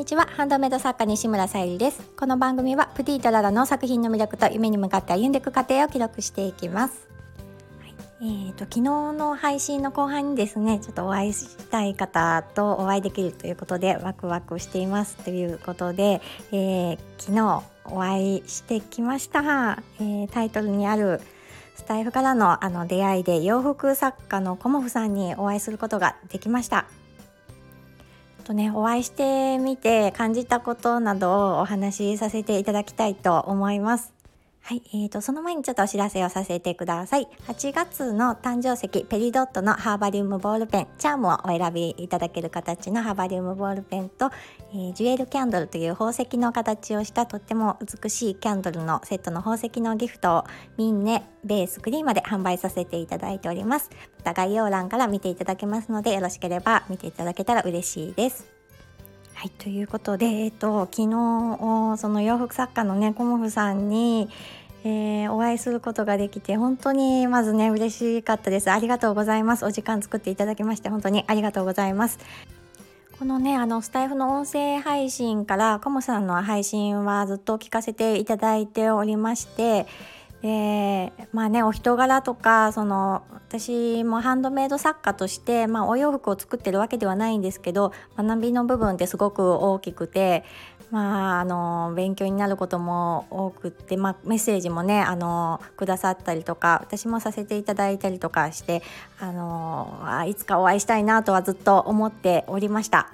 [0.00, 0.26] にちは。
[0.34, 2.00] ハンドメイド作家西村さゆりです。
[2.16, 7.06] この番組はプティとララの作品の魅力と夢に向かって歩んでいく過程を記録していきます。
[8.22, 21.20] えーと、昨日の配信の後半にですねちょっとお会いしたい方とお会いできるということでワクワクしていますということで、えー、昨日お会いしてきました、えー、タイトルにある
[21.76, 26.86] スタイフからのあの出会いで洋服作家のコモフさんにお会いすることができました。
[28.40, 34.19] とねお会いしてみて感じたことなどをお話しさせていただきたいと思います。
[34.70, 37.26] はい、えーと、その前にちょっとお知らせをさせてください。
[37.48, 44.30] 8月の誕生石ペリドットのハーバリウムボールペン、チャームをお選びいただける形のハーバリウムボールペンと、
[44.72, 50.44] えー、ジュエルキャンドルという宝石の形をしたとっても美しいキャンドルのセットの宝石のギフトを
[50.76, 53.90] ミンネ、ベース、クリーまで販売させていただいております。
[54.18, 58.59] また概要欄から見ていただけますので、よろしければ見ていただけたら嬉しいです。
[59.40, 64.28] はい、ということで、えっと、昨日その洋服作家のねコモフさんに、
[64.84, 68.70] えー、お会いすることができて本当にまずね嬉しかったです。
[68.70, 69.64] ありがとうございます。
[69.64, 72.18] お時間作っていただきまして本当にありがとうございます。
[73.18, 79.86] このねあのスタイフの音声配信からコモさんの配信はずっと聞かせていただいておりまして
[80.42, 90.44] でまあねお人柄とかその私もハンドメイド作家として、まあ、お洋服を作ってるわけではないんですけど学びの部分ってすごく大きくて
[90.90, 98.82] まあ、あの勉強になることも多くって、まあ、メッセージもねあのくださったりとか私もさせていただいたりとかして
[99.20, 103.12] あのいつかお会いしたいなとはずっと思っておりました。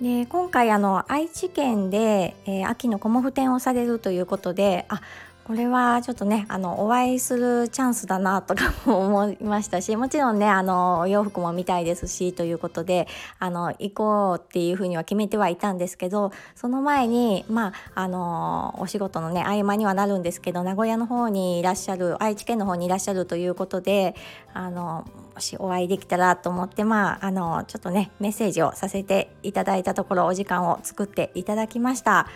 [0.00, 5.00] で今回あの愛知県で、えー、秋のコモフ展をされるということであ
[5.46, 13.06] これはちょっとねあのお会いするチャンスだなとかも思いましたし もちろんねあのお洋服も見たいですしということで
[13.38, 24.16] あの行こうっていうふうには決めてはいたんですけどその前にまああのお仕事のね合間にはなるんですけど名古屋の方にいらっしゃる愛知県の方にいらっしゃるということで
[24.52, 32.26] あのもしお会いできたらと思ってまああのちょっとねメッセージをさせていただいたところお時間を作っていただきました。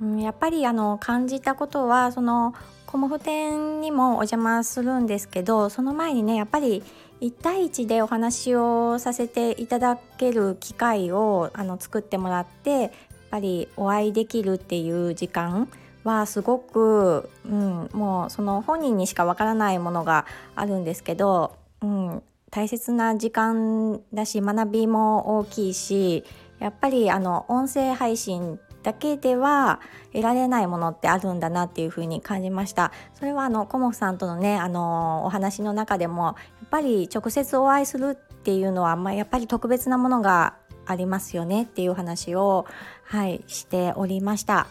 [0.00, 2.54] うん、やっぱりあの感じたことはその
[2.86, 6.82] コモフ展にもお邪魔するんですけどその前にねやっぱり
[7.20, 12.90] 1対1でお話をさせていただける機会をあの作ってもらってやっ
[13.30, 15.68] ぱりお会いできるっていう時間
[16.02, 26.24] はすごく、うん、もうその本人にしかわからないものがあるんですけど、うん、大切な時間だし学びも大きいし
[26.58, 29.80] やっぱりあの音声配信だけでは
[30.12, 32.92] 得られないものってあるんだなっていうふうに感じました。
[33.14, 42.66] それはあのコモフさんとのねあのお話の中でもやっぱり直接お会いするっていうのは、まあ、やっぱり特別なものがありますよねっていう話を
[43.04, 44.66] はいしておりました。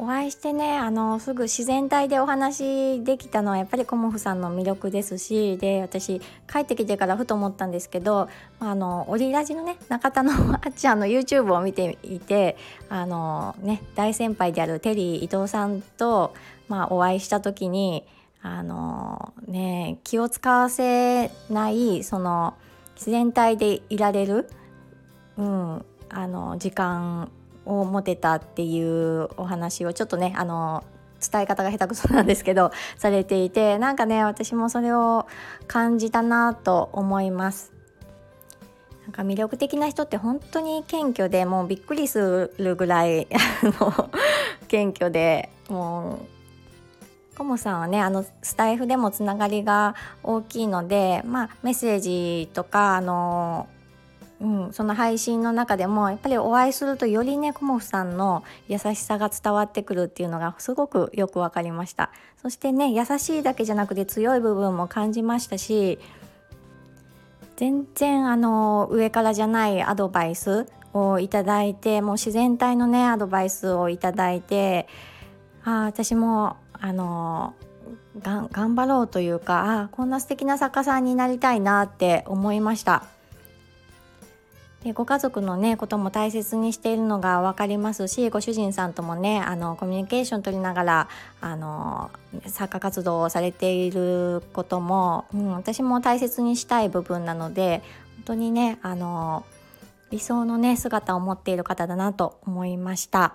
[0.00, 8.30] お会いしてねあのすぐ自然体でお話できたのはやっぱりコモフさんの魅力ですしで私帰ってきてからふと思ったんですけど
[8.60, 12.56] あのオリラジのね中田のあっちゃんの YouTube を見ていて
[12.88, 16.34] あの、ね、大先輩であるテリー伊藤さんと、
[16.68, 18.06] まあ、お会いした時に
[18.40, 22.54] あの、ね、気を使わせないその
[22.94, 24.48] 自然体でいられる、
[25.36, 27.30] うん、あの時間
[27.64, 30.84] を持てたっていうお話をちょっとねあの
[31.20, 35.26] 伝え方が下手くそなんですけど されていてなんかね私もそれを
[35.66, 37.72] 感じたなと思います。
[39.02, 43.26] なんか魅力的な人って本当に謙虚でもうびっくりするぐらい
[44.68, 46.20] 謙虚でも
[47.34, 53.66] うコモさんはねあのスタイフでもつながりが大きいので、まあ、メッセージとかあの
[54.40, 65.98] うん、その配信の中でもやっぱりお会いするとよりねコモフさんの優しさが伝わってくるっていうのがすごくよく分かりましたそしてね優しいだけじゃなくて強い部分も感じましたし
[67.56, 74.88] 全然あの上からじゃないアドバイスをいただいてもう自然体のねアドバイスをいただいて
[75.64, 77.54] あ私もあの
[78.22, 83.04] 頑張ろうというかあこんな素敵な作家さんになりたいなって思いました。
[84.84, 91.08] でご家族のねことも大切にしているのが分かりますしご主人さんともねあのコミュニケーション取りながら
[91.42, 92.10] あの
[92.46, 97.82] 作家活動をされていることも、うん、私も大切にしたい部分なので
[98.16, 99.44] 本当にねあの
[100.10, 103.34] 理想のね姿を持っている方だなと思いました。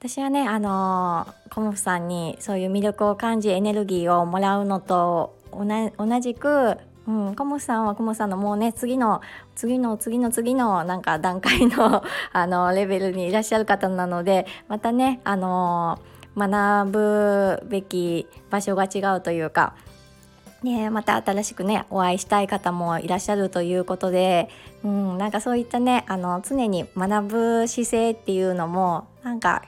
[0.00, 9.20] 私はねあのコモフさんにそういう魅力を感じエネルギーをもらうのと同じくうん、コモさんはコモさんのもうね次の
[9.54, 12.02] 次の次の次のなんか段階の
[12.32, 15.98] あのレベルにいらっしゃる方なのでまたねあの
[16.36, 19.74] 学ぶべき場所が違うというか
[20.64, 24.48] ね、また新しくねお会いしたい方もいらっしゃるということで、
[24.82, 29.62] うん、なんかそういったねあの常に学ぶ姿勢っていうのもなんか、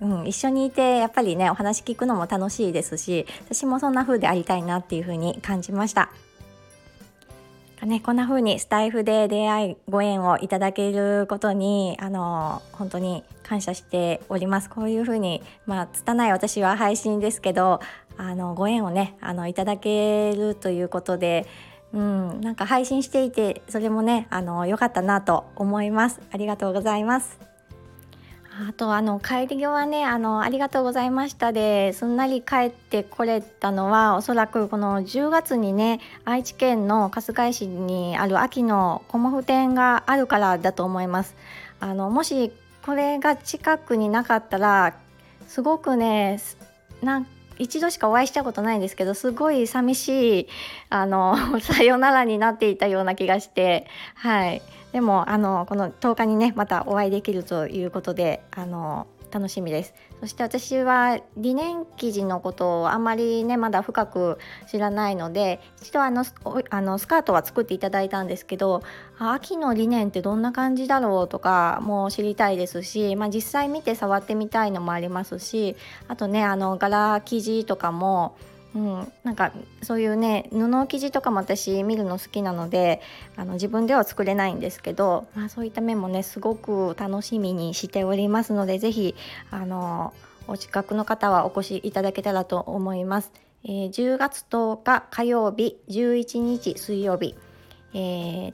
[0.00, 6.08] うん、一緒にいてやっぱりねお話聞くのも楽しいですし私もそんな風でありたいなっていう風に感じました。
[7.86, 14.68] ね、こんな風にスタイフで出会いご縁をいただけることにあの本当に感謝しております。
[14.68, 17.80] こういう風にまあ拙い私は配信ですけど
[18.16, 21.46] あのご縁をねあのいただけるということで
[21.92, 26.20] うん、なんか配信していてそれもねあの良かったなと思います。
[26.32, 27.57] ありがとうございます。
[28.60, 41.36] あとあの帰り際ねあのありがとうございましたですんなり帰ってこれたのはおそらくこの10月にね愛知県の春日井市にある秋のコモフ展があるからだと思います。
[41.78, 42.50] あのもし
[42.84, 44.96] これが近くになかったら
[45.46, 46.40] すごくね
[47.00, 47.26] なん
[47.58, 50.48] 一度しかお会いしたことないんですけどすごい寂しい
[50.90, 54.62] あの さよならになっていたような気がしてはい。
[54.92, 59.94] でもあのこの10日にねまたお会いできるということであの楽しみです。
[60.20, 64.38] そして私はリネン生地のことをあまりねまだ深く
[64.68, 66.24] 知らないので一度あの
[66.70, 68.82] あのスカートは作っていただいたんですけど
[69.18, 75.76] 秋のリネンってどんな感じだろうとかも知りたいですし、まあ、実際見て触ってみたいのもありますし
[76.08, 78.36] あとねあの柄生地とかも
[78.78, 79.50] うん、なんか
[79.82, 83.00] そういうね布生地とかも私見るの好きなので
[83.36, 89.16] あの自分では作れないんですけど、まあ、そういった面もねすごく楽しみにしておりますので是非
[89.50, 90.14] あの
[90.46, 93.32] お近くの方はお越しいただけたらと思います。
[93.64, 97.34] えー、10月10日火曜日11日水曜日、
[97.92, 98.52] えー、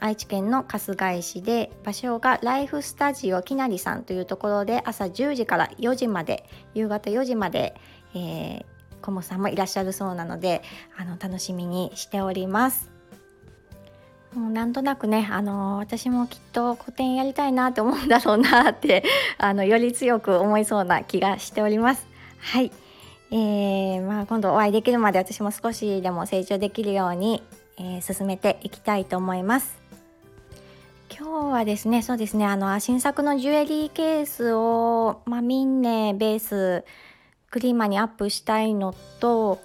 [0.00, 7.74] 愛知県の春日井市で場所がライフスタジオきなりさんというところで朝10時から4時まで夕方4時まで、
[8.14, 10.62] えーコモさんもいらっしゃるそうなので
[10.96, 12.98] あの楽しみにしております。
[14.34, 19.02] もうなんとなくね、あの私もきっと個展やりたいなって思うんだろうなって
[19.38, 22.06] あのより強く思いそうな気がしております。
[22.38, 22.70] はい、
[23.30, 27.42] えー、まあ、今度お会いできるまで私も少しでも成長できるように、
[27.78, 29.78] えー、進めていきたいと思います。
[31.10, 36.84] 今日はですね、そうですね、あの新作のジュエリーケースを、まあ、ミンネベース
[37.50, 39.60] クリーマにアップしたいのと、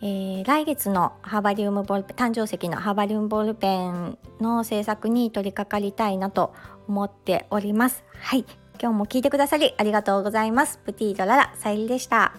[0.00, 6.54] えー、来月のハーバリウムボールペン誕生石のハーバリウムボールペンの制作に取り掛かりたいなと
[6.88, 8.04] 思っております。
[8.14, 8.44] はい。
[8.80, 10.78] 今日も聞いてくださりありがとうございます。
[10.78, 12.32] プティードララさゆりでした。